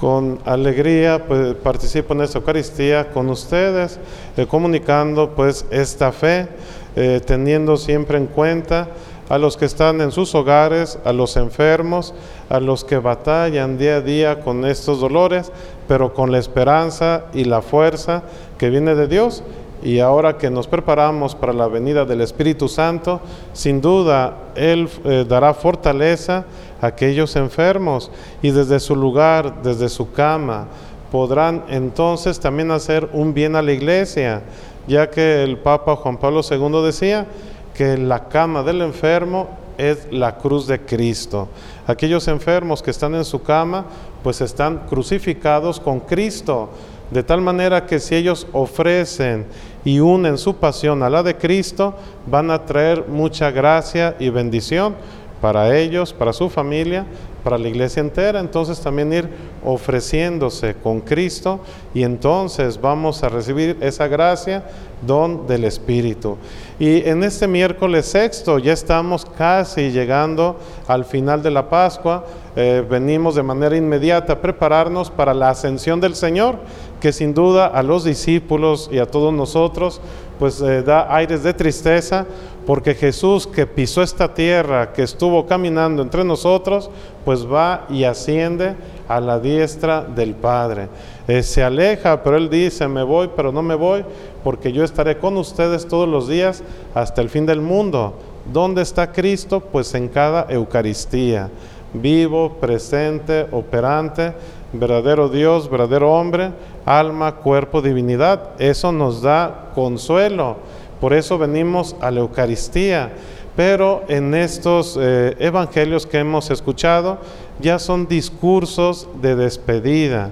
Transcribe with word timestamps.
Con 0.00 0.40
alegría 0.44 1.24
pues, 1.28 1.54
participo 1.54 2.12
en 2.12 2.22
esta 2.22 2.38
Eucaristía 2.38 3.12
con 3.12 3.30
ustedes, 3.30 4.00
eh, 4.36 4.48
comunicando 4.48 5.30
pues 5.36 5.64
esta 5.70 6.10
fe, 6.10 6.48
eh, 6.96 7.20
teniendo 7.24 7.76
siempre 7.76 8.18
en 8.18 8.26
cuenta 8.26 8.88
a 9.32 9.38
los 9.38 9.56
que 9.56 9.64
están 9.64 10.02
en 10.02 10.12
sus 10.12 10.34
hogares, 10.34 10.98
a 11.06 11.12
los 11.14 11.38
enfermos, 11.38 12.12
a 12.50 12.60
los 12.60 12.84
que 12.84 12.98
batallan 12.98 13.78
día 13.78 13.96
a 13.96 14.00
día 14.02 14.40
con 14.40 14.66
estos 14.66 15.00
dolores, 15.00 15.50
pero 15.88 16.12
con 16.12 16.30
la 16.30 16.36
esperanza 16.36 17.24
y 17.32 17.44
la 17.44 17.62
fuerza 17.62 18.24
que 18.58 18.68
viene 18.68 18.94
de 18.94 19.08
Dios. 19.08 19.42
Y 19.82 20.00
ahora 20.00 20.36
que 20.36 20.50
nos 20.50 20.66
preparamos 20.66 21.34
para 21.34 21.54
la 21.54 21.66
venida 21.66 22.04
del 22.04 22.20
Espíritu 22.20 22.68
Santo, 22.68 23.22
sin 23.54 23.80
duda 23.80 24.36
Él 24.54 24.86
eh, 25.06 25.24
dará 25.26 25.54
fortaleza 25.54 26.44
a 26.82 26.88
aquellos 26.88 27.34
enfermos 27.34 28.10
y 28.42 28.50
desde 28.50 28.80
su 28.80 28.94
lugar, 28.94 29.62
desde 29.62 29.88
su 29.88 30.12
cama, 30.12 30.66
podrán 31.10 31.64
entonces 31.70 32.38
también 32.38 32.70
hacer 32.70 33.08
un 33.14 33.32
bien 33.32 33.56
a 33.56 33.62
la 33.62 33.72
iglesia, 33.72 34.42
ya 34.86 35.08
que 35.08 35.42
el 35.42 35.56
Papa 35.56 35.96
Juan 35.96 36.18
Pablo 36.18 36.42
II 36.42 36.84
decía, 36.84 37.26
que 37.74 37.96
la 37.96 38.28
cama 38.28 38.62
del 38.62 38.82
enfermo 38.82 39.48
es 39.78 40.06
la 40.10 40.36
cruz 40.36 40.66
de 40.66 40.80
Cristo. 40.80 41.48
Aquellos 41.86 42.28
enfermos 42.28 42.82
que 42.82 42.90
están 42.90 43.14
en 43.14 43.24
su 43.24 43.42
cama, 43.42 43.86
pues 44.22 44.40
están 44.40 44.86
crucificados 44.88 45.80
con 45.80 46.00
Cristo, 46.00 46.70
de 47.10 47.22
tal 47.22 47.40
manera 47.40 47.84
que 47.84 47.98
si 47.98 48.14
ellos 48.14 48.46
ofrecen 48.52 49.46
y 49.84 50.00
unen 50.00 50.38
su 50.38 50.56
pasión 50.56 51.02
a 51.02 51.10
la 51.10 51.22
de 51.22 51.36
Cristo, 51.36 51.94
van 52.26 52.50
a 52.50 52.64
traer 52.64 53.06
mucha 53.08 53.50
gracia 53.50 54.16
y 54.18 54.30
bendición 54.30 54.94
para 55.40 55.76
ellos, 55.76 56.12
para 56.12 56.32
su 56.32 56.48
familia, 56.48 57.04
para 57.42 57.58
la 57.58 57.68
iglesia 57.68 58.00
entera. 58.00 58.40
Entonces 58.40 58.80
también 58.80 59.12
ir 59.12 59.28
ofreciéndose 59.64 60.74
con 60.74 61.00
Cristo 61.00 61.60
y 61.94 62.02
entonces 62.02 62.80
vamos 62.80 63.22
a 63.22 63.28
recibir 63.28 63.76
esa 63.80 64.08
gracia, 64.08 64.64
don 65.06 65.46
del 65.46 65.64
Espíritu. 65.64 66.38
Y 66.78 67.08
en 67.08 67.22
este 67.24 67.46
miércoles 67.46 68.06
sexto 68.06 68.58
ya 68.58 68.72
estamos 68.72 69.24
casi 69.24 69.90
llegando 69.90 70.56
al 70.86 71.04
final 71.04 71.42
de 71.42 71.50
la 71.50 71.68
Pascua. 71.68 72.24
Eh, 72.54 72.84
venimos 72.88 73.34
de 73.34 73.42
manera 73.42 73.76
inmediata 73.76 74.34
a 74.34 74.40
prepararnos 74.40 75.10
para 75.10 75.34
la 75.34 75.50
ascensión 75.50 76.00
del 76.00 76.14
Señor, 76.14 76.58
que 77.00 77.12
sin 77.12 77.34
duda 77.34 77.66
a 77.66 77.82
los 77.82 78.04
discípulos 78.04 78.88
y 78.92 78.98
a 78.98 79.06
todos 79.06 79.32
nosotros 79.32 80.00
pues 80.38 80.60
eh, 80.60 80.82
da 80.82 81.14
aires 81.14 81.44
de 81.44 81.54
tristeza, 81.54 82.26
porque 82.66 82.94
Jesús 82.94 83.46
que 83.46 83.66
pisó 83.66 84.02
esta 84.02 84.34
tierra, 84.34 84.92
que 84.92 85.02
estuvo 85.02 85.46
caminando 85.46 86.02
entre 86.02 86.24
nosotros, 86.24 86.90
pues 87.24 87.46
va 87.46 87.86
y 87.88 88.04
asciende 88.04 88.74
a 89.08 89.20
la 89.20 89.40
diestra 89.40 90.02
del 90.02 90.34
Padre. 90.34 90.88
Eh, 91.28 91.42
se 91.42 91.62
aleja, 91.62 92.22
pero 92.22 92.36
Él 92.36 92.48
dice, 92.48 92.88
me 92.88 93.02
voy, 93.02 93.30
pero 93.34 93.52
no 93.52 93.62
me 93.62 93.74
voy, 93.74 94.04
porque 94.44 94.72
yo 94.72 94.84
estaré 94.84 95.18
con 95.18 95.36
ustedes 95.36 95.86
todos 95.86 96.08
los 96.08 96.28
días 96.28 96.62
hasta 96.94 97.20
el 97.20 97.30
fin 97.30 97.46
del 97.46 97.60
mundo. 97.60 98.14
¿Dónde 98.52 98.82
está 98.82 99.12
Cristo? 99.12 99.60
Pues 99.60 99.94
en 99.94 100.08
cada 100.08 100.46
Eucaristía, 100.48 101.48
vivo, 101.94 102.56
presente, 102.60 103.46
operante, 103.52 104.32
verdadero 104.72 105.28
Dios, 105.28 105.70
verdadero 105.70 106.12
hombre, 106.12 106.50
alma, 106.84 107.36
cuerpo, 107.36 107.82
divinidad. 107.82 108.50
Eso 108.58 108.90
nos 108.90 109.22
da 109.22 109.70
consuelo. 109.74 110.56
Por 111.02 111.14
eso 111.14 111.36
venimos 111.36 111.96
a 112.00 112.12
la 112.12 112.20
Eucaristía. 112.20 113.10
Pero 113.56 114.04
en 114.06 114.34
estos 114.34 114.96
eh, 115.00 115.34
evangelios 115.40 116.06
que 116.06 116.20
hemos 116.20 116.48
escuchado 116.52 117.18
ya 117.60 117.80
son 117.80 118.06
discursos 118.06 119.08
de 119.20 119.34
despedida. 119.34 120.30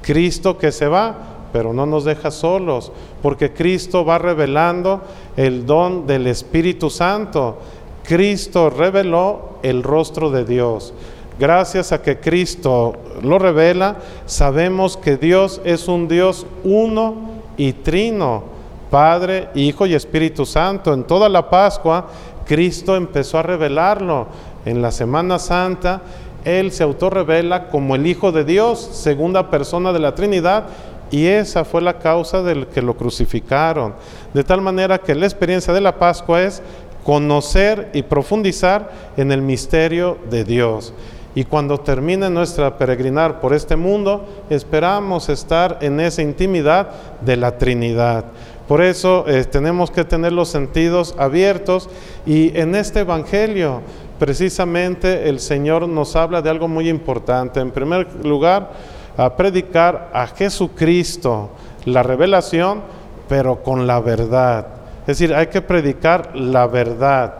Cristo 0.00 0.56
que 0.58 0.70
se 0.70 0.86
va, 0.86 1.16
pero 1.52 1.72
no 1.72 1.86
nos 1.86 2.04
deja 2.04 2.30
solos, 2.30 2.92
porque 3.20 3.52
Cristo 3.52 4.04
va 4.04 4.18
revelando 4.18 5.00
el 5.36 5.66
don 5.66 6.06
del 6.06 6.28
Espíritu 6.28 6.88
Santo. 6.88 7.58
Cristo 8.04 8.70
reveló 8.70 9.58
el 9.64 9.82
rostro 9.82 10.30
de 10.30 10.44
Dios. 10.44 10.94
Gracias 11.36 11.90
a 11.90 12.00
que 12.00 12.20
Cristo 12.20 12.92
lo 13.22 13.40
revela, 13.40 13.96
sabemos 14.26 14.96
que 14.96 15.16
Dios 15.16 15.60
es 15.64 15.88
un 15.88 16.06
Dios 16.06 16.46
uno 16.62 17.32
y 17.56 17.72
trino, 17.72 18.51
Padre, 18.92 19.48
Hijo 19.54 19.86
y 19.86 19.94
Espíritu 19.94 20.44
Santo. 20.44 20.92
En 20.92 21.04
toda 21.04 21.30
la 21.30 21.48
Pascua 21.48 22.08
Cristo 22.44 22.94
empezó 22.94 23.38
a 23.38 23.42
revelarlo. 23.42 24.26
En 24.66 24.82
la 24.82 24.90
Semana 24.90 25.38
Santa, 25.38 26.02
Él 26.44 26.70
se 26.72 26.82
autorrevela 26.82 27.68
como 27.68 27.94
el 27.94 28.06
Hijo 28.06 28.32
de 28.32 28.44
Dios, 28.44 28.78
segunda 28.92 29.48
persona 29.48 29.94
de 29.94 29.98
la 29.98 30.14
Trinidad, 30.14 30.64
y 31.10 31.24
esa 31.24 31.64
fue 31.64 31.80
la 31.80 31.98
causa 32.00 32.42
del 32.42 32.66
que 32.66 32.82
lo 32.82 32.94
crucificaron. 32.94 33.94
De 34.34 34.44
tal 34.44 34.60
manera 34.60 34.98
que 34.98 35.14
la 35.14 35.24
experiencia 35.24 35.72
de 35.72 35.80
la 35.80 35.98
Pascua 35.98 36.42
es 36.42 36.62
conocer 37.02 37.88
y 37.94 38.02
profundizar 38.02 38.90
en 39.16 39.32
el 39.32 39.40
misterio 39.40 40.18
de 40.28 40.44
Dios. 40.44 40.92
Y 41.34 41.44
cuando 41.44 41.78
termine 41.78 42.28
nuestra 42.28 42.76
peregrinar 42.76 43.40
por 43.40 43.54
este 43.54 43.74
mundo, 43.74 44.26
esperamos 44.50 45.30
estar 45.30 45.78
en 45.80 45.98
esa 45.98 46.20
intimidad 46.20 46.90
de 47.22 47.36
la 47.38 47.56
Trinidad. 47.56 48.26
Por 48.68 48.80
eso 48.80 49.24
eh, 49.26 49.44
tenemos 49.44 49.90
que 49.90 50.04
tener 50.04 50.32
los 50.32 50.48
sentidos 50.48 51.14
abiertos 51.18 51.88
y 52.24 52.56
en 52.58 52.74
este 52.74 53.00
Evangelio 53.00 53.80
precisamente 54.18 55.28
el 55.28 55.40
Señor 55.40 55.88
nos 55.88 56.14
habla 56.14 56.42
de 56.42 56.50
algo 56.50 56.68
muy 56.68 56.88
importante. 56.88 57.60
En 57.60 57.72
primer 57.72 58.24
lugar, 58.24 58.70
a 59.16 59.36
predicar 59.36 60.10
a 60.14 60.26
Jesucristo, 60.28 61.50
la 61.84 62.02
revelación, 62.02 62.82
pero 63.28 63.62
con 63.62 63.86
la 63.86 64.00
verdad. 64.00 64.66
Es 65.00 65.18
decir, 65.18 65.34
hay 65.34 65.48
que 65.48 65.60
predicar 65.60 66.36
la 66.36 66.66
verdad, 66.66 67.34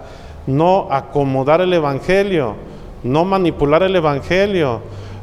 no 0.47 0.88
acomodar 0.91 1.61
el 1.61 1.72
Evangelio, 1.72 2.56
no 3.05 3.25
manipular 3.25 3.84
el 3.84 3.94
Evangelio, 3.94 4.81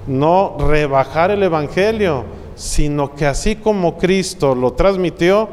no 0.08 0.56
rebajar 0.60 1.32
el 1.32 1.44
Evangelio, 1.44 2.24
sino 2.56 3.14
que 3.14 3.26
así 3.26 3.58
como 3.58 3.98
Cristo 3.98 4.56
lo 4.56 4.74
transmitió, 4.74 5.50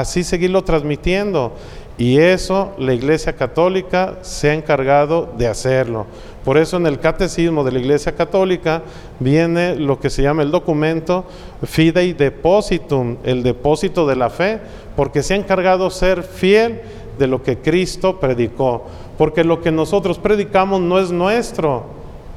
así 0.00 0.24
seguirlo 0.24 0.64
transmitiendo. 0.64 1.52
Y 1.96 2.18
eso 2.18 2.72
la 2.78 2.92
Iglesia 2.92 3.36
Católica 3.36 4.18
se 4.22 4.50
ha 4.50 4.54
encargado 4.54 5.32
de 5.38 5.46
hacerlo. 5.46 6.06
Por 6.44 6.58
eso 6.58 6.76
en 6.76 6.86
el 6.86 6.98
Catecismo 6.98 7.62
de 7.62 7.70
la 7.70 7.78
Iglesia 7.78 8.12
Católica 8.12 8.82
viene 9.20 9.76
lo 9.76 10.00
que 10.00 10.10
se 10.10 10.22
llama 10.22 10.42
el 10.42 10.50
documento 10.50 11.24
Fidei 11.62 12.12
Depositum, 12.12 13.18
el 13.22 13.44
depósito 13.44 14.06
de 14.06 14.16
la 14.16 14.28
fe, 14.28 14.58
porque 14.96 15.22
se 15.22 15.34
ha 15.34 15.36
encargado 15.36 15.88
ser 15.88 16.24
fiel 16.24 16.80
de 17.16 17.28
lo 17.28 17.44
que 17.44 17.58
Cristo 17.58 18.18
predicó. 18.18 18.84
Porque 19.16 19.44
lo 19.44 19.60
que 19.60 19.70
nosotros 19.70 20.18
predicamos 20.18 20.80
no 20.80 20.98
es 20.98 21.12
nuestro, 21.12 21.84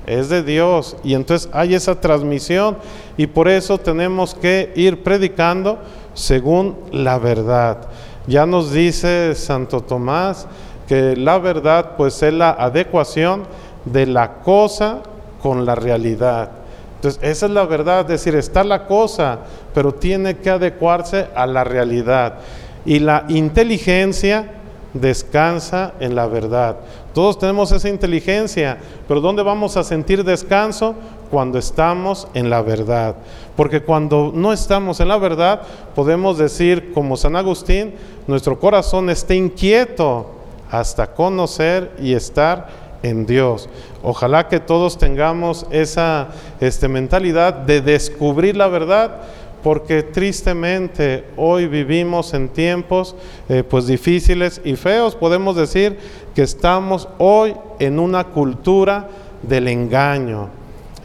es 0.05 0.29
de 0.29 0.43
Dios. 0.43 0.95
Y 1.03 1.15
entonces 1.15 1.49
hay 1.51 1.73
esa 1.73 1.99
transmisión 1.99 2.77
y 3.17 3.25
por 3.25 3.47
eso 3.47 3.79
tenemos 3.79 4.35
que 4.35 4.71
ir 4.75 5.01
predicando 5.01 5.79
según 6.17 6.75
la 6.91 7.19
verdad. 7.19 7.77
Ya 8.25 8.45
nos 8.47 8.73
dice 8.73 9.35
Santo 9.35 9.81
Tomás 9.81 10.47
que 10.87 11.15
la 11.15 11.37
verdad 11.37 11.91
pues 11.95 12.21
es 12.23 12.33
la 12.33 12.49
adecuación 12.49 13.43
de 13.85 14.07
la 14.07 14.39
cosa 14.39 15.01
con 15.41 15.65
la 15.65 15.75
realidad. 15.75 16.49
Entonces, 16.95 17.21
esa 17.21 17.45
es 17.45 17.51
la 17.51 17.65
verdad, 17.65 18.01
es 18.01 18.07
decir, 18.07 18.35
está 18.35 18.63
la 18.63 18.87
cosa, 18.87 19.39
pero 19.75 19.93
tiene 19.93 20.37
que 20.37 20.49
adecuarse 20.49 21.27
a 21.35 21.45
la 21.45 21.63
realidad. 21.63 22.39
Y 22.83 22.97
la 22.97 23.25
inteligencia 23.27 24.53
descansa 24.93 25.93
en 25.99 26.15
la 26.15 26.25
verdad. 26.25 26.77
Todos 27.13 27.37
tenemos 27.37 27.71
esa 27.71 27.89
inteligencia, 27.89 28.79
pero 29.07 29.21
¿dónde 29.21 29.43
vamos 29.43 29.77
a 29.77 29.83
sentir 29.83 30.23
descanso? 30.23 30.95
Cuando 31.29 31.57
estamos 31.57 32.27
en 32.33 32.49
la 32.49 32.61
verdad. 32.61 33.15
Porque 33.55 33.81
cuando 33.81 34.31
no 34.33 34.53
estamos 34.53 34.99
en 34.99 35.07
la 35.07 35.17
verdad, 35.17 35.61
podemos 35.95 36.37
decir, 36.37 36.91
como 36.93 37.17
San 37.17 37.35
Agustín, 37.35 37.93
nuestro 38.27 38.59
corazón 38.59 39.09
está 39.09 39.33
inquieto 39.33 40.31
hasta 40.69 41.13
conocer 41.13 41.91
y 42.01 42.13
estar 42.13 42.67
en 43.03 43.25
Dios. 43.25 43.69
Ojalá 44.03 44.47
que 44.47 44.59
todos 44.59 44.97
tengamos 44.97 45.65
esa 45.71 46.29
este, 46.59 46.87
mentalidad 46.87 47.53
de 47.53 47.81
descubrir 47.81 48.55
la 48.55 48.67
verdad 48.67 49.21
porque 49.63 50.03
tristemente 50.03 51.25
hoy 51.35 51.67
vivimos 51.67 52.33
en 52.33 52.49
tiempos 52.49 53.15
eh, 53.49 53.63
pues 53.67 53.87
difíciles 53.87 54.61
y 54.63 54.75
feos. 54.75 55.15
Podemos 55.15 55.55
decir 55.55 55.97
que 56.35 56.43
estamos 56.43 57.07
hoy 57.17 57.55
en 57.79 57.99
una 57.99 58.23
cultura 58.25 59.09
del 59.41 59.67
engaño. 59.67 60.49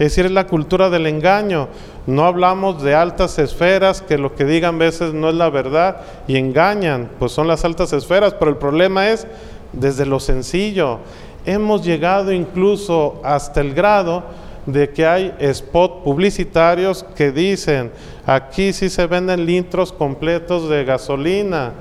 Es 0.02 0.08
decir, 0.08 0.26
es 0.26 0.32
la 0.32 0.48
cultura 0.48 0.90
del 0.90 1.06
engaño, 1.06 1.68
No 2.08 2.24
hablamos 2.24 2.82
de 2.82 2.92
altas 2.92 3.38
esferas 3.38 4.02
que 4.02 4.18
lo 4.18 4.34
que 4.34 4.44
digan 4.44 4.76
veces 4.76 5.14
no 5.14 5.28
es 5.28 5.36
la 5.36 5.48
verdad 5.48 5.98
y 6.26 6.38
engañan, 6.38 7.08
pues 7.20 7.30
son 7.30 7.46
las 7.46 7.64
altas 7.64 7.92
esferas, 7.92 8.34
pero 8.34 8.50
el 8.50 8.56
problema 8.56 9.10
es 9.10 9.28
desde 9.72 10.04
lo 10.04 10.18
sencillo. 10.18 10.98
Hemos 11.46 11.84
llegado 11.84 12.32
incluso 12.32 13.20
hasta 13.22 13.60
el 13.60 13.74
grado 13.74 14.24
de 14.66 14.90
que 14.90 15.06
hay 15.06 15.36
spot 15.38 16.02
publicitarios 16.02 17.06
que 17.14 17.30
dicen, 17.30 17.92
aquí 18.26 18.72
sí 18.72 18.90
se 18.90 19.06
venden 19.06 19.46
litros 19.46 19.92
completos 19.92 20.68
de 20.68 20.84
gasolina. 20.84 21.74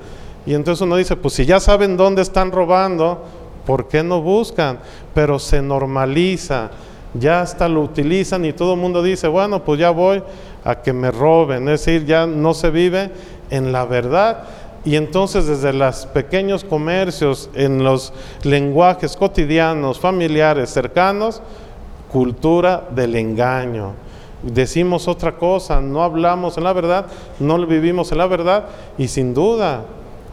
Y 0.46 0.54
entonces 0.54 0.82
uno 0.82 0.94
dice, 0.94 1.16
pues 1.16 1.34
si 1.34 1.44
ya 1.44 1.58
saben 1.58 1.96
dónde 1.96 2.22
están 2.22 2.52
robando, 2.52 3.24
¿por 3.66 3.88
qué 3.88 4.04
no 4.04 4.22
buscan? 4.22 4.78
Pero 5.12 5.40
se 5.40 5.60
normaliza, 5.60 6.70
ya 7.14 7.42
hasta 7.42 7.68
lo 7.68 7.82
utilizan 7.82 8.44
y 8.44 8.52
todo 8.52 8.74
el 8.74 8.80
mundo 8.80 9.02
dice, 9.02 9.28
bueno, 9.28 9.64
pues 9.64 9.78
ya 9.80 9.90
voy 9.90 10.22
a 10.64 10.76
que 10.76 10.92
me 10.92 11.10
roben. 11.10 11.68
Es 11.68 11.84
decir, 11.84 12.06
ya 12.06 12.26
no 12.26 12.54
se 12.54 12.70
vive 12.70 13.10
en 13.50 13.72
la 13.72 13.84
verdad. 13.84 14.44
Y 14.84 14.96
entonces 14.96 15.46
desde 15.46 15.72
los 15.72 16.06
pequeños 16.06 16.64
comercios, 16.64 17.50
en 17.54 17.84
los 17.84 18.12
lenguajes 18.42 19.16
cotidianos, 19.16 20.00
familiares, 20.00 20.70
cercanos, 20.70 21.40
cultura 22.10 22.88
del 22.90 23.14
engaño. 23.14 23.92
Decimos 24.42 25.06
otra 25.06 25.36
cosa, 25.36 25.80
no 25.80 26.02
hablamos 26.02 26.58
en 26.58 26.64
la 26.64 26.72
verdad, 26.72 27.06
no 27.38 27.64
vivimos 27.64 28.10
en 28.10 28.18
la 28.18 28.26
verdad 28.26 28.64
y 28.98 29.06
sin 29.06 29.34
duda, 29.34 29.84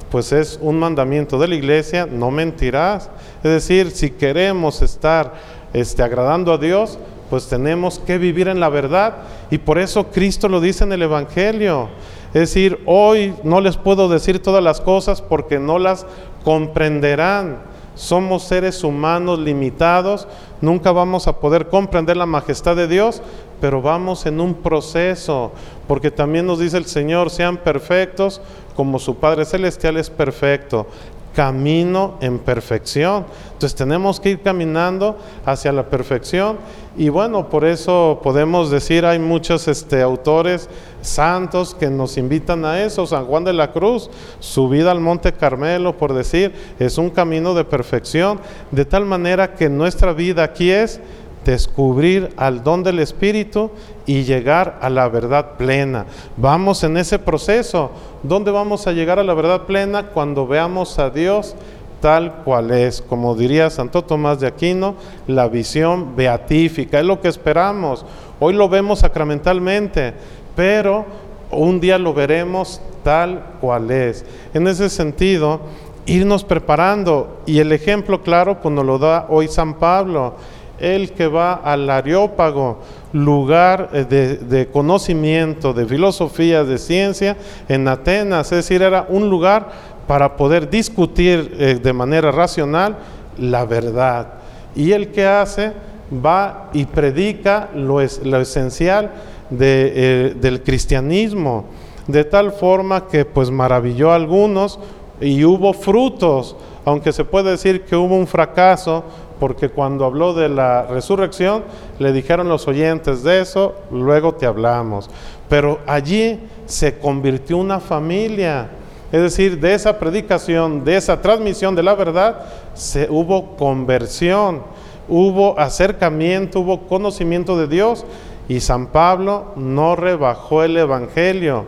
pues 0.10 0.31
es 0.31 0.58
un 0.62 0.80
mandamiento 0.80 1.38
de 1.38 1.48
la 1.48 1.56
iglesia, 1.56 2.08
no 2.10 2.31
mentirás. 2.31 3.12
Es 3.44 3.52
decir, 3.52 3.92
si 3.92 4.10
queremos 4.10 4.81
estar 4.81 5.59
este, 5.74 6.04
agradando 6.04 6.54
a 6.54 6.57
Dios, 6.57 6.98
pues 7.30 7.48
tenemos 7.48 8.00
que 8.00 8.18
vivir 8.18 8.48
en 8.48 8.60
la 8.60 8.69
verdad. 8.69 9.18
Y 9.51 9.60
por 9.60 9.77
eso 9.77 10.07
Cristo 10.07 10.50
lo 10.50 10.62
dice 10.62 10.83
en 10.83 10.92
el 10.92 11.04
Evangelio. 11.04 11.89
Es 12.27 12.42
decir, 12.42 12.81
hoy 12.86 13.33
no 13.44 13.62
les 13.62 13.77
puedo 13.77 14.07
decir 14.07 14.42
todas 14.42 14.63
las 14.63 14.81
cosas 14.81 15.21
porque 15.21 15.60
no 15.60 15.80
las 15.80 16.06
comprenderán. 16.44 17.69
Somos 17.95 18.44
seres 18.44 18.83
humanos 18.83 19.39
limitados, 19.39 20.25
nunca 20.62 20.94
vamos 20.94 21.27
a 21.27 21.39
poder 21.39 21.68
comprender 21.68 22.16
la 22.16 22.25
majestad 22.25 22.77
de 22.77 22.88
Dios, 22.88 23.21
pero 23.60 23.81
vamos 23.81 24.25
en 24.25 24.39
un 24.39 24.54
proceso, 24.54 25.51
porque 25.86 26.10
también 26.10 26.45
nos 26.45 26.60
dice 26.60 26.77
el 26.77 26.86
Señor, 26.86 27.30
sean 27.30 27.57
perfectos 27.57 28.42
como 28.74 29.00
su 29.00 29.18
Padre 29.18 29.44
Celestial 29.44 29.98
es 29.98 30.10
perfecto 30.10 30.88
camino 31.34 32.16
en 32.22 32.40
perfección. 32.40 33.26
Entonces 33.54 33.76
tenemos 33.76 34.20
que 34.20 34.31
ir 34.31 34.42
caminando 34.42 35.18
hacia 35.46 35.72
la 35.72 35.90
perfección 35.90 36.58
y 36.98 37.10
bueno, 37.10 37.50
por 37.50 37.66
eso 37.66 38.20
podemos 38.24 38.70
decir, 38.72 39.06
hay 39.06 39.20
muchos 39.20 39.68
este, 39.68 40.02
autores 40.02 40.70
santos 41.02 41.74
que 41.74 41.90
nos 41.90 42.18
invitan 42.18 42.66
a 42.66 42.84
eso. 42.84 43.06
San 43.08 43.26
Juan 43.26 43.44
de 43.44 43.54
la 43.54 43.72
Cruz, 43.72 44.10
su 44.40 44.68
vida 44.68 44.92
al 44.92 45.00
Monte 45.00 45.31
Carmelo, 45.31 45.98
por 45.98 46.14
decir, 46.14 46.54
es 46.80 46.98
un 46.98 47.10
camino 47.10 47.54
de 47.54 47.64
perfección, 47.64 48.40
de 48.72 48.86
tal 48.86 49.06
manera 49.06 49.56
que 49.56 49.70
nuestra 49.70 50.14
vida 50.14 50.44
aquí 50.44 50.72
es 50.72 51.00
descubrir 51.46 52.34
al 52.38 52.64
don 52.64 52.84
del 52.84 53.00
Espíritu 53.00 53.72
y 54.06 54.24
llegar 54.24 54.80
a 54.82 54.90
la 54.90 55.08
verdad 55.08 55.58
plena. 55.58 56.06
Vamos 56.38 56.84
en 56.84 56.98
ese 56.98 57.20
proceso. 57.20 57.92
¿Dónde 58.24 58.52
vamos 58.52 58.88
a 58.88 58.92
llegar 58.92 59.20
a 59.20 59.24
la 59.24 59.34
verdad 59.34 59.64
plena? 59.64 60.08
Cuando 60.08 60.48
veamos 60.48 61.00
a 61.00 61.10
Dios 61.10 61.56
tal 62.02 62.34
cual 62.44 62.72
es. 62.72 63.02
Como 63.02 63.36
diría 63.36 63.70
Santo 63.70 64.04
Tomás 64.04 64.40
de 64.40 64.48
Aquino, 64.48 64.96
la 65.28 65.48
visión 65.48 66.16
beatífica. 66.16 67.00
Es 67.00 67.06
lo 67.06 67.22
que 67.22 67.28
esperamos. 67.28 68.06
Hoy 68.40 68.54
lo 68.54 68.70
vemos 68.70 69.00
sacramentalmente, 69.00 70.14
pero 70.56 71.06
un 71.52 71.80
día 71.80 71.98
lo 71.98 72.14
veremos 72.14 72.82
tal 73.04 73.44
cual 73.60 73.92
es. 73.92 74.26
En 74.54 74.68
ese 74.68 74.90
sentido, 74.90 75.62
irnos 76.06 76.44
preparando. 76.44 77.42
Y 77.46 77.60
el 77.60 77.72
ejemplo 77.72 78.22
claro, 78.22 78.62
pues 78.62 78.74
nos 78.74 78.86
lo 78.86 78.98
da 78.98 79.26
hoy 79.30 79.48
San 79.48 79.76
Pablo 79.76 80.36
el 80.80 81.12
que 81.12 81.28
va 81.28 81.54
al 81.54 81.90
Areópago, 81.90 82.80
lugar 83.14 83.90
eh, 83.94 84.06
de, 84.06 84.68
conocimiento, 84.68 85.74
de 85.74 85.86
filosofía, 85.86 86.64
de 86.64 86.78
ciencia, 86.78 87.38
en 87.68 87.88
Atenas, 87.88 88.52
es 88.52 88.58
decir, 88.58 88.81
era 88.81 89.06
un 89.10 89.30
lugar 89.30 89.70
para 90.08 90.36
poder 90.36 90.70
discutir 90.70 91.56
eh, 91.60 91.80
de 91.81 91.94
manera 91.94 92.31
racional 92.31 92.98
la 93.38 93.66
verdad. 93.66 94.34
Y 94.76 94.92
el 94.92 95.10
que 95.12 95.26
hace 95.26 95.74
va 96.14 96.70
y 96.74 96.86
predica 96.86 97.70
lo, 97.74 98.02
esencial 98.02 99.12
eh, 99.60 100.36
del 100.40 100.64
cristianismo, 100.64 101.66
de 102.08 102.24
tal 102.24 102.52
forma 102.52 103.08
que 103.08 103.26
pues 103.26 103.52
maravilló 103.52 104.12
a 104.12 104.16
algunos 104.16 104.80
y 105.22 105.44
hubo 105.44 105.74
frutos, 105.74 106.56
aunque 106.86 107.12
se 107.12 107.26
puede 107.26 107.52
decir 107.52 107.84
que 107.84 107.96
hubo 107.96 108.16
un 108.16 108.28
fracaso, 108.28 109.04
porque 109.40 109.70
cuando 109.70 110.06
habló 110.06 110.34
de 110.34 110.50
la 110.50 110.84
resurrección, 110.84 111.64
le 111.98 112.12
dijeron 112.12 112.50
los 112.50 112.68
oyentes 112.68 113.24
de 113.24 113.42
eso, 113.42 113.76
luego 113.90 114.34
te 114.36 114.46
hablamos. 114.46 115.10
Pero 115.48 115.80
allí 115.88 116.40
se 116.66 117.00
convirtió 117.00 117.58
una 117.58 117.80
familia. 117.80 118.70
Es 119.12 119.22
decir, 119.22 119.60
de 119.60 119.74
esa 119.74 119.98
predicación, 119.98 120.84
de 120.84 120.98
esa 120.98 121.22
transmisión 121.22 121.74
de 121.76 121.84
la 121.84 121.96
verdad, 121.96 122.42
se, 122.74 123.08
hubo 123.10 123.56
conversión, 123.56 124.62
hubo 125.08 125.58
acercamiento, 125.58 126.60
hubo 126.60 126.82
conocimiento 126.82 127.58
de 127.58 127.68
Dios. 127.68 128.06
Y 128.48 128.60
San 128.60 128.88
Pablo 128.88 129.54
no 129.56 129.96
rebajó 129.96 130.64
el 130.64 130.76
Evangelio, 130.76 131.66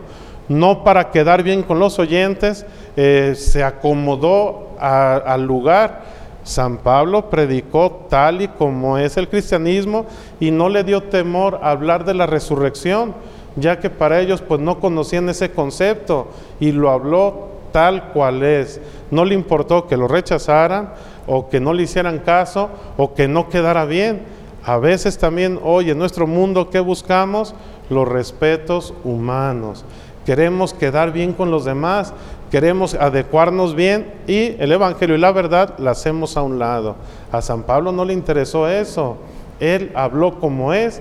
no 0.48 0.84
para 0.84 1.10
quedar 1.10 1.42
bien 1.42 1.62
con 1.62 1.78
los 1.78 1.98
oyentes, 1.98 2.66
eh, 2.96 3.34
se 3.36 3.62
acomodó 3.64 4.68
al 4.78 5.44
lugar 5.44 6.02
San 6.44 6.78
Pablo 6.78 7.30
predicó 7.30 8.06
tal 8.08 8.42
y 8.42 8.48
como 8.48 8.98
es 8.98 9.16
el 9.16 9.28
cristianismo 9.28 10.06
y 10.40 10.50
no 10.50 10.68
le 10.68 10.84
dio 10.84 11.04
temor 11.04 11.60
a 11.62 11.70
hablar 11.70 12.04
de 12.04 12.14
la 12.14 12.26
resurrección, 12.26 13.14
ya 13.56 13.78
que 13.78 13.90
para 13.90 14.20
ellos 14.20 14.42
pues 14.42 14.60
no 14.60 14.80
conocían 14.80 15.28
ese 15.28 15.52
concepto 15.52 16.28
y 16.58 16.72
lo 16.72 16.90
habló 16.90 17.48
tal 17.72 18.12
cual 18.12 18.42
es. 18.42 18.80
No 19.10 19.24
le 19.24 19.34
importó 19.34 19.86
que 19.86 19.96
lo 19.96 20.08
rechazaran 20.08 20.92
o 21.26 21.48
que 21.48 21.60
no 21.60 21.72
le 21.72 21.84
hicieran 21.84 22.18
caso 22.18 22.70
o 22.96 23.14
que 23.14 23.28
no 23.28 23.48
quedara 23.48 23.84
bien. 23.84 24.22
A 24.64 24.78
veces 24.78 25.18
también 25.18 25.58
hoy 25.62 25.90
en 25.90 25.98
nuestro 25.98 26.26
mundo, 26.26 26.70
¿qué 26.70 26.80
buscamos? 26.80 27.54
Los 27.90 28.06
respetos 28.06 28.94
humanos. 29.04 29.84
Queremos 30.24 30.72
quedar 30.72 31.12
bien 31.12 31.32
con 31.32 31.50
los 31.50 31.64
demás, 31.64 32.14
queremos 32.52 32.92
adecuarnos 32.92 33.74
bien 33.74 34.12
y 34.26 34.56
el 34.62 34.72
Evangelio 34.72 35.16
y 35.16 35.18
la 35.18 35.32
verdad 35.32 35.74
la 35.78 35.92
hacemos 35.92 36.36
a 36.36 36.42
un 36.42 36.58
lado. 36.58 36.96
A 37.32 37.40
San 37.40 37.62
Pablo 37.62 37.92
no 37.92 38.04
le 38.04 38.12
interesó 38.12 38.68
eso. 38.68 39.16
Él 39.58 39.90
habló 39.94 40.38
como 40.38 40.74
es 40.74 41.00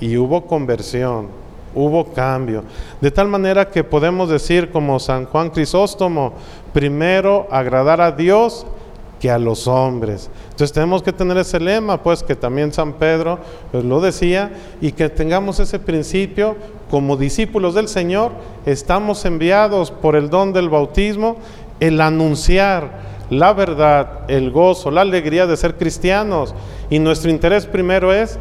y 0.00 0.18
hubo 0.18 0.46
conversión, 0.46 1.28
hubo 1.74 2.12
cambio. 2.12 2.62
De 3.00 3.10
tal 3.10 3.28
manera 3.28 3.70
que 3.70 3.82
podemos 3.82 4.28
decir 4.28 4.70
como 4.70 5.00
San 5.00 5.24
Juan 5.24 5.48
Crisóstomo, 5.48 6.34
primero 6.74 7.48
agradar 7.50 8.02
a 8.02 8.12
Dios 8.12 8.66
que 9.22 9.30
a 9.30 9.38
los 9.38 9.68
hombres. 9.68 10.28
Entonces 10.46 10.72
tenemos 10.72 11.00
que 11.00 11.12
tener 11.12 11.36
ese 11.36 11.60
lema, 11.60 12.02
pues 12.02 12.24
que 12.24 12.34
también 12.34 12.72
San 12.72 12.94
Pedro 12.94 13.38
pues, 13.70 13.84
lo 13.84 14.00
decía, 14.00 14.50
y 14.80 14.90
que 14.90 15.08
tengamos 15.08 15.60
ese 15.60 15.78
principio 15.78 16.56
como 16.90 17.16
discípulos 17.16 17.74
del 17.74 17.86
Señor, 17.86 18.32
estamos 18.66 19.24
enviados 19.24 19.92
por 19.92 20.16
el 20.16 20.28
don 20.28 20.52
del 20.52 20.68
bautismo, 20.68 21.36
el 21.78 22.00
anunciar 22.00 23.12
la 23.30 23.52
verdad, 23.52 24.22
el 24.26 24.50
gozo, 24.50 24.90
la 24.90 25.02
alegría 25.02 25.46
de 25.46 25.56
ser 25.56 25.76
cristianos. 25.76 26.52
Y 26.90 26.98
nuestro 26.98 27.30
interés 27.30 27.64
primero 27.66 28.12
es 28.12 28.40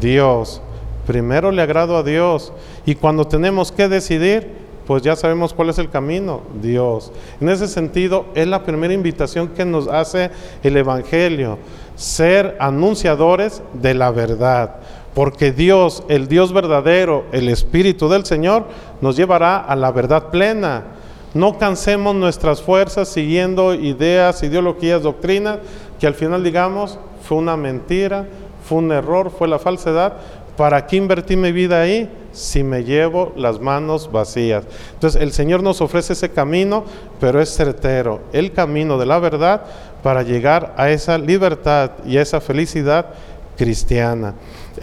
Dios. 0.00 0.60
Primero 1.06 1.52
le 1.52 1.62
agrado 1.62 1.96
a 1.96 2.02
Dios. 2.02 2.52
Y 2.84 2.96
cuando 2.96 3.28
tenemos 3.28 3.70
que 3.70 3.88
decidir, 3.88 4.65
pues 4.86 5.02
ya 5.02 5.16
sabemos 5.16 5.52
cuál 5.52 5.70
es 5.70 5.78
el 5.78 5.90
camino, 5.90 6.42
Dios. 6.62 7.10
En 7.40 7.48
ese 7.48 7.66
sentido, 7.66 8.26
es 8.34 8.46
la 8.46 8.62
primera 8.62 8.94
invitación 8.94 9.48
que 9.48 9.64
nos 9.64 9.88
hace 9.88 10.30
el 10.62 10.76
Evangelio, 10.76 11.58
ser 11.96 12.56
anunciadores 12.60 13.62
de 13.74 13.94
la 13.94 14.12
verdad. 14.12 14.76
Porque 15.12 15.50
Dios, 15.50 16.04
el 16.08 16.28
Dios 16.28 16.52
verdadero, 16.52 17.24
el 17.32 17.48
Espíritu 17.48 18.08
del 18.08 18.24
Señor, 18.24 18.66
nos 19.00 19.16
llevará 19.16 19.56
a 19.58 19.74
la 19.74 19.90
verdad 19.90 20.30
plena. 20.30 20.84
No 21.34 21.58
cansemos 21.58 22.14
nuestras 22.14 22.62
fuerzas 22.62 23.08
siguiendo 23.08 23.74
ideas, 23.74 24.42
ideologías, 24.42 25.02
doctrinas, 25.02 25.58
que 25.98 26.06
al 26.06 26.14
final 26.14 26.44
digamos, 26.44 26.98
fue 27.22 27.38
una 27.38 27.56
mentira, 27.56 28.26
fue 28.68 28.78
un 28.78 28.92
error, 28.92 29.30
fue 29.36 29.48
la 29.48 29.58
falsedad. 29.58 30.14
¿Para 30.56 30.86
qué 30.86 30.96
invertí 30.96 31.36
mi 31.36 31.52
vida 31.52 31.80
ahí? 31.80 32.10
si 32.36 32.62
me 32.62 32.84
llevo 32.84 33.32
las 33.34 33.60
manos 33.60 34.12
vacías. 34.12 34.64
Entonces 34.92 35.20
el 35.22 35.32
Señor 35.32 35.62
nos 35.62 35.80
ofrece 35.80 36.12
ese 36.12 36.30
camino, 36.30 36.84
pero 37.18 37.40
es 37.40 37.48
certero, 37.54 38.20
el 38.32 38.52
camino 38.52 38.98
de 38.98 39.06
la 39.06 39.18
verdad 39.18 39.62
para 40.02 40.22
llegar 40.22 40.74
a 40.76 40.90
esa 40.90 41.16
libertad 41.16 41.92
y 42.04 42.18
a 42.18 42.22
esa 42.22 42.40
felicidad 42.40 43.06
cristiana. 43.56 44.34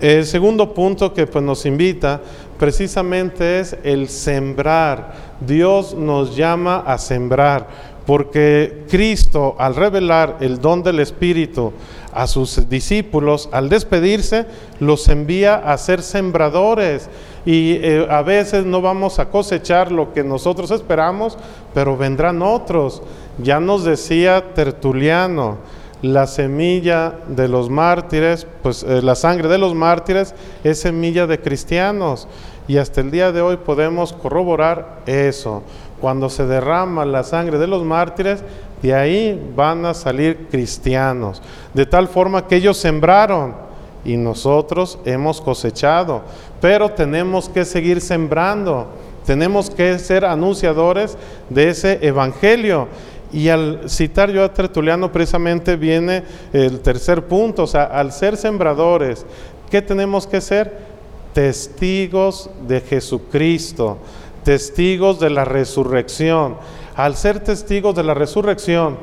El 0.02 0.26
segundo 0.26 0.74
punto 0.74 1.14
que 1.14 1.28
pues, 1.28 1.44
nos 1.46 1.66
invita 1.68 2.20
precisamente 2.58 3.60
es 3.60 3.78
el 3.84 4.10
sembrar. 4.10 5.14
Dios 5.40 5.94
nos 5.94 6.36
llama 6.36 6.84
a 6.88 6.98
sembrar, 6.98 7.68
porque 8.06 8.84
Cristo 8.90 9.56
al 9.58 9.76
revelar 9.76 10.38
el 10.42 10.60
don 10.60 10.84
del 10.84 11.00
Espíritu 11.00 11.74
a 12.14 12.28
sus 12.28 12.70
discípulos, 12.70 13.50
al 13.52 13.70
despedirse, 13.70 14.46
los 14.80 15.08
envía 15.10 15.56
a 15.56 15.78
ser 15.78 16.02
sembradores. 16.02 17.10
Y 17.46 17.74
eh, 17.82 18.08
a 18.10 18.22
veces 18.22 18.66
no 18.66 18.82
vamos 18.82 19.20
a 19.20 19.30
cosechar 19.30 19.92
lo 19.92 20.14
que 20.14 20.24
nosotros 20.24 20.72
esperamos, 20.72 21.38
pero 21.74 21.98
vendrán 21.98 22.42
otros. 22.42 23.02
Ya 23.40 23.60
nos 23.60 23.84
decía 23.84 24.54
Tertuliano, 24.54 25.58
la 26.04 26.28
semilla 26.28 27.14
de 27.30 27.48
los 27.48 27.70
mártires, 27.70 28.46
pues 28.62 28.84
eh, 28.84 29.02
la 29.02 29.16
sangre 29.16 29.48
de 29.48 29.58
los 29.58 29.74
mártires 29.74 30.36
es 30.64 30.82
semilla 30.82 31.26
de 31.28 31.40
cristianos. 31.40 32.28
Y 32.68 32.78
hasta 32.78 33.00
el 33.00 33.10
día 33.10 33.32
de 33.32 33.42
hoy 33.42 33.56
podemos 33.58 34.12
corroborar 34.12 35.00
eso. 35.06 35.64
Cuando 36.02 36.30
se 36.30 36.46
derrama 36.46 37.06
la 37.06 37.24
sangre 37.24 37.58
de 37.58 37.68
los 37.68 37.84
mártires, 37.84 38.44
de 38.82 38.94
ahí 38.94 39.54
van 39.56 39.86
a 39.86 39.94
salir 39.94 40.48
cristianos. 40.52 41.42
De 41.74 41.86
tal 41.86 42.10
forma 42.10 42.48
que 42.48 42.58
ellos 42.58 42.76
sembraron 42.76 43.56
y 44.04 44.18
nosotros 44.18 45.00
hemos 45.06 45.40
cosechado. 45.40 46.22
Pero 46.60 46.90
tenemos 46.92 47.48
que 47.48 47.64
seguir 47.64 48.02
sembrando. 48.02 48.88
Tenemos 49.26 49.70
que 49.70 49.98
ser 50.00 50.26
anunciadores 50.26 51.18
de 51.50 51.70
ese 51.70 52.00
evangelio. 52.06 52.90
Y 53.34 53.50
al 53.50 53.90
citar 53.90 54.32
yo 54.32 54.44
a 54.44 54.54
Tertuliano 54.54 55.12
precisamente 55.12 55.76
viene 55.76 56.24
el 56.54 56.82
tercer 56.82 57.26
punto, 57.26 57.64
o 57.64 57.68
sea, 57.68 57.86
al 57.86 58.12
ser 58.12 58.38
sembradores, 58.38 59.26
¿qué 59.72 59.82
tenemos 59.82 60.28
que 60.28 60.40
ser? 60.40 60.94
Testigos 61.34 62.52
de 62.68 62.80
Jesucristo, 62.80 63.98
testigos 64.44 65.20
de 65.20 65.32
la 65.32 65.46
resurrección. 65.46 66.58
Al 66.96 67.16
ser 67.16 67.40
testigos 67.40 67.96
de 67.96 68.04
la 68.04 68.14
resurrección, 68.14 69.00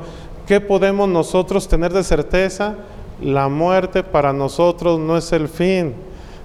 ¿qué 0.47 0.61
podemos 0.61 1.09
nosotros 1.09 1.67
tener 1.67 1.91
de 1.91 2.05
certeza? 2.05 2.75
La 3.21 3.49
muerte 3.49 4.01
para 4.01 4.31
nosotros 4.31 4.97
no 4.97 5.17
es 5.17 5.33
el 5.33 5.49
fin, 5.49 5.93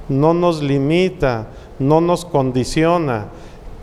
no 0.09 0.35
nos 0.35 0.61
limita, 0.61 1.47
no 1.79 2.01
nos 2.01 2.25
condiciona. 2.25 3.27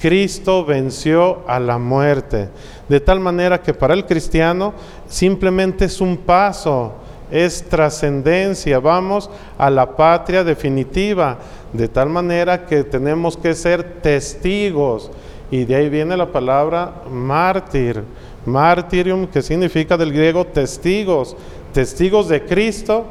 Cristo 0.03 0.65
venció 0.65 1.47
a 1.47 1.61
la 1.61 1.77
muerte. 1.77 2.49
De 2.89 2.99
tal 2.99 3.21
manera 3.21 3.61
que 3.61 3.73
para 3.73 3.93
el 3.93 4.05
cristiano 4.05 4.73
simplemente 5.07 5.85
es 5.85 6.01
un 6.01 6.17
paso, 6.17 6.91
es 7.31 7.63
trascendencia, 7.69 8.79
vamos 8.79 9.29
a 9.57 9.69
la 9.69 9.95
patria 9.95 10.43
definitiva, 10.43 11.37
de 11.71 11.87
tal 11.87 12.09
manera 12.09 12.65
que 12.65 12.83
tenemos 12.83 13.37
que 13.37 13.53
ser 13.53 14.01
testigos. 14.01 15.09
Y 15.49 15.63
de 15.63 15.75
ahí 15.75 15.87
viene 15.87 16.17
la 16.17 16.29
palabra 16.29 16.95
mártir, 17.09 18.03
martirium, 18.45 19.25
que 19.25 19.41
significa 19.41 19.95
del 19.95 20.11
griego 20.11 20.45
testigos, 20.45 21.37
testigos 21.71 22.27
de 22.27 22.43
Cristo 22.43 23.05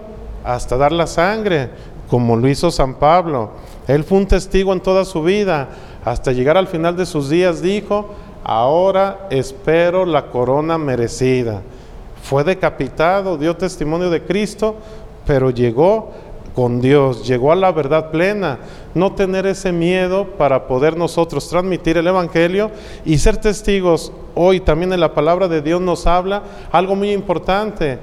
hasta 0.45 0.77
dar 0.77 0.93
la 0.93 1.07
sangre, 1.07 1.71
como 2.07 2.37
lo 2.37 2.47
hizo 2.47 2.71
San 2.71 2.97
Pablo. 2.97 3.53
Él 3.89 4.05
fue 4.05 4.19
un 4.19 4.27
testigo 4.27 4.75
en 4.75 4.81
toda 4.81 5.07
su 5.07 5.23
vida, 5.23 5.71
hasta 6.05 6.33
llegar 6.33 6.57
al 6.57 6.67
final 6.67 6.97
de 6.97 7.07
sus 7.07 7.31
días 7.31 7.63
dijo, 7.63 8.15
ahora 8.45 9.27
espero 9.31 10.05
la 10.05 10.27
corona 10.27 10.79
merecida. 10.79 11.63
Fue 12.23 12.45
decapitado, 12.45 13.37
dio 13.37 13.57
testimonio 13.57 14.11
de 14.11 14.23
Cristo, 14.23 14.77
pero 15.27 15.51
llegó 15.51 16.11
con 16.55 16.81
Dios, 16.81 17.27
llegó 17.27 17.53
a 17.53 17.57
la 17.57 17.73
verdad 17.73 18.11
plena. 18.11 18.59
No 18.95 19.13
tener 19.13 19.47
ese 19.47 19.73
miedo 19.73 20.27
para 20.37 20.67
poder 20.67 20.97
nosotros 20.97 21.49
transmitir 21.49 21.97
el 21.97 22.07
Evangelio 22.07 22.71
y 23.05 23.19
ser 23.19 23.37
testigos. 23.39 24.13
Hoy 24.35 24.61
también 24.61 24.93
en 24.93 25.01
la 25.01 25.15
palabra 25.15 25.49
de 25.49 25.63
Dios 25.63 25.81
nos 25.81 26.07
habla 26.07 26.43
algo 26.71 26.95
muy 26.95 27.13
importante. 27.13 27.99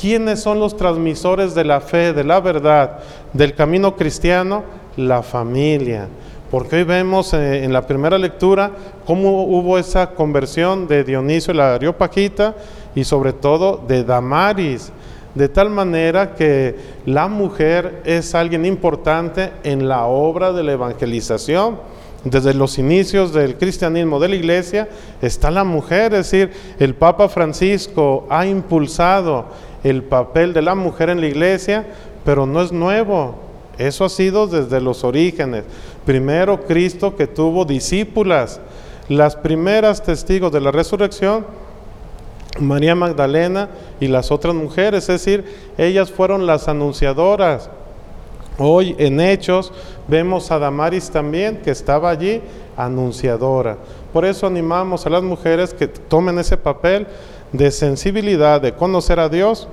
¿Quiénes 0.00 0.40
son 0.40 0.58
los 0.58 0.76
transmisores 0.76 1.54
de 1.54 1.64
la 1.64 1.80
fe, 1.80 2.12
de 2.12 2.24
la 2.24 2.40
verdad, 2.40 2.98
del 3.32 3.54
camino 3.54 3.94
cristiano? 3.96 4.64
La 4.96 5.22
familia. 5.22 6.08
Porque 6.54 6.76
hoy 6.76 6.84
vemos 6.84 7.34
eh, 7.34 7.64
en 7.64 7.72
la 7.72 7.84
primera 7.84 8.16
lectura 8.16 8.70
cómo 9.04 9.42
hubo 9.42 9.76
esa 9.76 10.10
conversión 10.10 10.86
de 10.86 11.02
Dionisio 11.02 11.52
y 11.52 11.56
la 11.56 11.74
Areopagita 11.74 12.54
y 12.94 13.02
sobre 13.02 13.32
todo 13.32 13.82
de 13.88 14.04
Damaris, 14.04 14.92
de 15.34 15.48
tal 15.48 15.68
manera 15.68 16.36
que 16.36 16.76
la 17.06 17.26
mujer 17.26 18.02
es 18.04 18.36
alguien 18.36 18.64
importante 18.66 19.50
en 19.64 19.88
la 19.88 20.04
obra 20.04 20.52
de 20.52 20.62
la 20.62 20.74
evangelización. 20.74 21.80
Desde 22.22 22.54
los 22.54 22.78
inicios 22.78 23.32
del 23.32 23.56
cristianismo 23.58 24.20
de 24.20 24.28
la 24.28 24.36
iglesia 24.36 24.88
está 25.20 25.50
la 25.50 25.64
mujer, 25.64 26.14
es 26.14 26.30
decir, 26.30 26.52
el 26.78 26.94
Papa 26.94 27.28
Francisco 27.28 28.28
ha 28.30 28.46
impulsado 28.46 29.46
el 29.82 30.04
papel 30.04 30.52
de 30.52 30.62
la 30.62 30.76
mujer 30.76 31.10
en 31.10 31.20
la 31.20 31.26
iglesia, 31.26 31.84
pero 32.24 32.46
no 32.46 32.62
es 32.62 32.70
nuevo, 32.70 33.43
eso 33.78 34.04
ha 34.04 34.08
sido 34.08 34.46
desde 34.46 34.80
los 34.80 35.04
orígenes. 35.04 35.64
Primero 36.04 36.64
Cristo 36.64 37.16
que 37.16 37.26
tuvo 37.26 37.64
discípulas. 37.64 38.60
Las 39.08 39.36
primeras 39.36 40.02
testigos 40.02 40.52
de 40.52 40.60
la 40.60 40.70
resurrección, 40.70 41.44
María 42.58 42.94
Magdalena 42.94 43.68
y 44.00 44.08
las 44.08 44.30
otras 44.30 44.54
mujeres, 44.54 45.08
es 45.08 45.24
decir, 45.24 45.44
ellas 45.76 46.10
fueron 46.10 46.46
las 46.46 46.68
anunciadoras. 46.68 47.68
Hoy 48.58 48.94
en 48.98 49.20
Hechos 49.20 49.72
vemos 50.06 50.50
a 50.50 50.58
Damaris 50.58 51.10
también, 51.10 51.58
que 51.58 51.72
estaba 51.72 52.10
allí, 52.10 52.40
anunciadora. 52.76 53.76
Por 54.12 54.24
eso 54.24 54.46
animamos 54.46 55.06
a 55.06 55.10
las 55.10 55.22
mujeres 55.22 55.74
que 55.74 55.88
tomen 55.88 56.38
ese 56.38 56.56
papel 56.56 57.06
de 57.52 57.70
sensibilidad, 57.72 58.60
de 58.60 58.72
conocer 58.72 59.18
a 59.18 59.28
Dios 59.28 59.68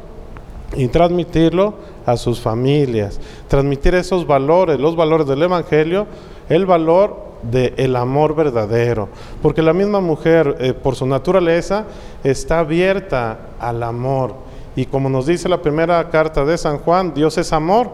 y 0.76 0.88
transmitirlo 0.88 1.74
a 2.06 2.18
sus 2.18 2.40
familias, 2.40 3.20
transmitir 3.48 3.96
esos 3.96 4.26
valores, 4.26 4.80
los 4.80 4.96
valores 4.96 5.28
del 5.28 5.44
Evangelio, 5.44 6.08
el 6.50 6.66
valor 6.66 7.32
del 7.44 7.96
amor 7.96 8.36
verdadero, 8.36 9.10
porque 9.42 9.62
la 9.62 9.74
misma 9.74 10.00
mujer 10.00 10.58
eh, 10.60 10.74
por 10.74 10.96
su 10.96 11.06
naturaleza 11.06 11.86
está 12.24 12.60
abierta 12.60 13.40
al 13.60 13.84
amor. 13.84 14.36
Y 14.76 14.86
como 14.86 15.10
nos 15.10 15.26
dice 15.26 15.50
la 15.50 15.62
primera 15.62 16.10
carta 16.10 16.46
de 16.46 16.58
San 16.58 16.78
Juan, 16.80 17.14
Dios 17.14 17.38
es 17.38 17.52
amor, 17.52 17.90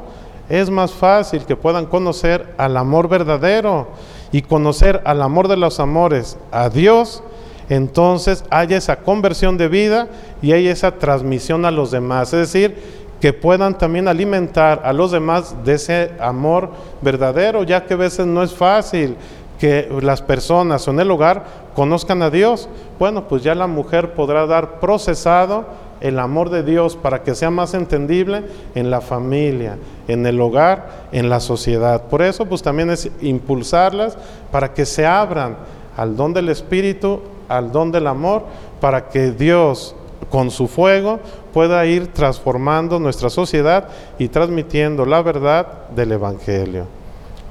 es 0.49 0.69
más 0.69 0.91
fácil 0.91 1.45
que 1.45 1.55
puedan 1.55 1.85
conocer 1.85 2.53
al 2.57 2.77
amor 2.77 3.07
verdadero 3.09 3.87
y 4.31 4.41
conocer 4.41 5.01
al 5.05 5.21
amor 5.21 5.47
de 5.47 5.57
los 5.57 5.79
amores, 5.79 6.37
a 6.51 6.69
Dios, 6.69 7.23
entonces 7.69 8.43
haya 8.49 8.77
esa 8.77 8.97
conversión 8.97 9.57
de 9.57 9.67
vida 9.67 10.07
y 10.41 10.51
hay 10.53 10.67
esa 10.67 10.91
transmisión 10.91 11.65
a 11.65 11.71
los 11.71 11.91
demás, 11.91 12.33
es 12.33 12.51
decir, 12.51 12.75
que 13.19 13.33
puedan 13.33 13.77
también 13.77 14.07
alimentar 14.07 14.81
a 14.83 14.93
los 14.93 15.11
demás 15.11 15.55
de 15.65 15.73
ese 15.73 16.11
amor 16.19 16.69
verdadero, 17.01 17.63
ya 17.63 17.85
que 17.85 17.95
a 17.95 17.97
veces 17.97 18.25
no 18.25 18.43
es 18.43 18.53
fácil 18.53 19.15
que 19.59 19.89
las 20.01 20.21
personas 20.21 20.87
o 20.87 20.91
en 20.91 20.99
el 20.99 21.09
hogar 21.09 21.45
conozcan 21.73 22.21
a 22.21 22.29
Dios. 22.29 22.69
Bueno, 22.99 23.27
pues 23.27 23.43
ya 23.43 23.55
la 23.55 23.67
mujer 23.67 24.13
podrá 24.13 24.45
dar 24.45 24.79
procesado 24.79 25.65
el 25.99 26.19
amor 26.19 26.51
de 26.51 26.61
Dios 26.61 26.95
para 26.95 27.23
que 27.23 27.33
sea 27.33 27.49
más 27.49 27.73
entendible 27.73 28.43
en 28.75 28.91
la 28.91 29.01
familia, 29.01 29.77
en 30.07 30.27
el 30.27 30.39
hogar, 30.39 31.07
en 31.11 31.27
la 31.29 31.39
sociedad. 31.39 32.03
Por 32.03 32.21
eso, 32.21 32.45
pues 32.45 32.61
también 32.61 32.91
es 32.91 33.09
impulsarlas 33.21 34.15
para 34.51 34.73
que 34.73 34.85
se 34.85 35.07
abran 35.07 35.57
al 35.95 36.15
don 36.15 36.33
del 36.33 36.49
Espíritu, 36.49 37.21
al 37.47 37.71
don 37.71 37.91
del 37.91 38.07
amor, 38.07 38.43
para 38.79 39.09
que 39.09 39.31
Dios 39.31 39.95
con 40.29 40.51
su 40.51 40.67
fuego 40.67 41.19
pueda 41.53 41.85
ir 41.85 42.07
transformando 42.13 42.99
nuestra 42.99 43.29
sociedad 43.29 43.87
y 44.17 44.27
transmitiendo 44.27 45.05
la 45.05 45.21
verdad 45.21 45.87
del 45.89 46.11
Evangelio. 46.11 46.87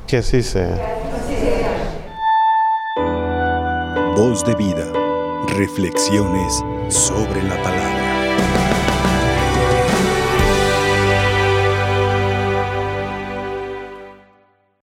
Que 0.07 0.19
así 0.19 0.43
sea. 0.43 0.79
Voz 4.17 4.45
de 4.45 4.55
vida. 4.55 4.87
Reflexiones 5.49 6.63
sobre 6.89 7.43
la 7.43 7.63
palabra. 7.63 7.96